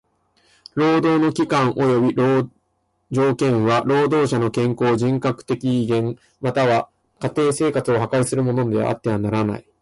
[0.73, 2.15] 労働の期間および
[3.11, 6.89] 条件は労働者の健康、人格的威厳または
[7.19, 9.65] 家庭生活を破壊するものであってはならない。